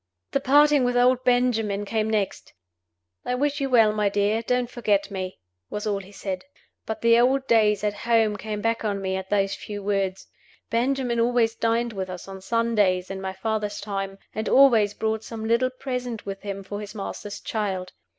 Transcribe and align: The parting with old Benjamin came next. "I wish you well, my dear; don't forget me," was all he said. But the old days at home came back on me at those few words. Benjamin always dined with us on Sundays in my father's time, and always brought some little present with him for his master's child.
The 0.31 0.39
parting 0.39 0.83
with 0.83 0.97
old 0.97 1.23
Benjamin 1.23 1.85
came 1.85 2.09
next. 2.09 2.53
"I 3.23 3.35
wish 3.35 3.61
you 3.61 3.69
well, 3.69 3.93
my 3.93 4.09
dear; 4.09 4.41
don't 4.41 4.67
forget 4.67 5.11
me," 5.11 5.37
was 5.69 5.85
all 5.85 5.99
he 5.99 6.11
said. 6.11 6.43
But 6.87 7.01
the 7.01 7.19
old 7.19 7.45
days 7.45 7.83
at 7.83 7.93
home 7.93 8.35
came 8.35 8.61
back 8.61 8.83
on 8.83 8.99
me 8.99 9.15
at 9.15 9.29
those 9.29 9.53
few 9.53 9.83
words. 9.83 10.25
Benjamin 10.71 11.19
always 11.19 11.53
dined 11.53 11.93
with 11.93 12.09
us 12.09 12.27
on 12.27 12.41
Sundays 12.41 13.11
in 13.11 13.21
my 13.21 13.33
father's 13.33 13.79
time, 13.79 14.17
and 14.33 14.49
always 14.49 14.95
brought 14.95 15.23
some 15.23 15.45
little 15.47 15.69
present 15.69 16.25
with 16.25 16.41
him 16.41 16.63
for 16.63 16.81
his 16.81 16.95
master's 16.95 17.39
child. 17.39 17.93